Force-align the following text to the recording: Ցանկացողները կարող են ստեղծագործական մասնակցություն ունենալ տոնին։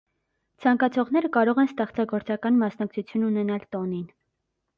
Ցանկացողները 0.63 1.29
կարող 1.35 1.61
են 1.63 1.69
ստեղծագործական 1.73 2.59
մասնակցություն 2.63 3.27
ունենալ 3.29 3.69
տոնին։ 3.77 4.03